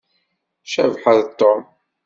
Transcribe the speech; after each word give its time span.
Cabḥa 0.71 1.13
d 1.25 1.27
Tom. 1.39 1.61